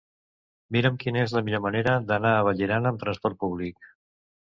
Mira'm 0.77 0.97
quina 1.03 1.21
és 1.27 1.35
la 1.37 1.45
millor 1.51 1.63
manera 1.67 1.95
d'anar 2.09 2.35
a 2.39 2.43
Vallirana 2.51 2.95
amb 2.97 3.07
trasport 3.07 3.43
públic. 3.47 3.91